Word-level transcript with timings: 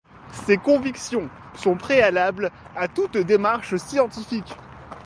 Ces 0.47 0.57
convictions 0.57 1.29
sont 1.53 1.75
préalables 1.75 2.49
à 2.75 2.87
toute 2.87 3.17
démarche 3.17 3.77
scientifique. 3.77 4.57